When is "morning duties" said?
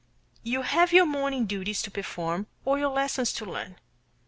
1.05-1.83